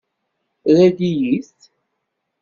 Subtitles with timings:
[0.69, 1.59] Rran-iyi-t.